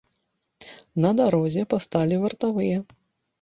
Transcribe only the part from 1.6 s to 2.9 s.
пасталі вартавыя.